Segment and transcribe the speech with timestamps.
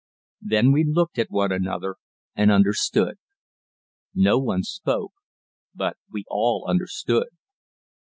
[0.41, 1.97] Then we looked at one another
[2.35, 3.17] and understood.
[4.15, 5.13] No one spoke,
[5.75, 7.27] but we all understood.